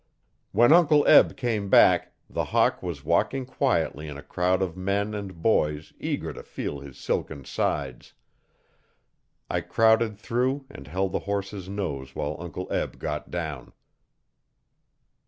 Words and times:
When 0.51 0.73
Uncle 0.73 1.05
Eb 1.05 1.37
came 1.37 1.69
back 1.69 2.15
the 2.27 2.45
Hawk 2.45 2.81
was 2.81 3.05
walking 3.05 3.45
quietly 3.45 4.07
in 4.07 4.17
a 4.17 4.23
crowd 4.23 4.63
of 4.63 4.75
men 4.75 5.13
and 5.13 5.43
boys 5.43 5.93
eager 5.99 6.33
to 6.33 6.41
feel 6.41 6.79
his 6.79 6.97
silken 6.97 7.45
sides. 7.45 8.15
I 9.47 9.61
crowded 9.61 10.17
through 10.17 10.65
and 10.71 10.87
held 10.87 11.11
the 11.11 11.19
horse's 11.29 11.69
nose 11.69 12.15
while 12.15 12.35
Uncle 12.39 12.67
Eb 12.73 12.97
got 12.97 13.29
down. 13.29 13.73